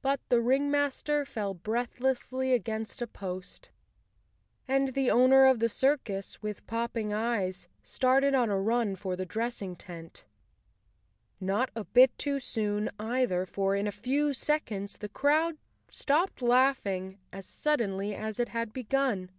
But 0.00 0.20
the 0.30 0.40
ringmaster 0.40 1.26
fell 1.26 1.52
breathlessly 1.52 2.54
against 2.54 3.02
a 3.02 3.06
post, 3.06 3.68
and 4.66 4.94
the 4.94 5.10
owner 5.10 5.44
of 5.44 5.58
the 5.58 5.68
circus, 5.68 6.40
with 6.40 6.66
popping 6.66 7.12
eyes, 7.12 7.68
started 7.82 8.34
on 8.34 8.48
a 8.48 8.58
run 8.58 8.96
for 8.96 9.16
the 9.16 9.26
dressing 9.26 9.76
tent. 9.76 10.24
Not 11.42 11.70
a 11.76 11.84
bit 11.84 12.16
too 12.16 12.40
soon, 12.40 12.88
either, 12.98 13.44
for 13.44 13.76
in 13.76 13.86
a 13.86 13.92
few 13.92 14.32
seconds 14.32 14.96
the 14.96 15.10
crowd 15.10 15.58
stopped 15.88 16.40
laughing 16.40 17.18
as 17.30 17.46
sud¬ 17.46 17.80
denly 17.80 18.18
as 18.18 18.40
it 18.40 18.48
had 18.48 18.72
begun. 18.72 19.30